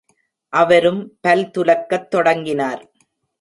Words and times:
அவரும் 0.53 1.17
பல் 1.21 1.51
துலக்கத் 1.57 2.07
தொடங்கினார். 2.07 2.81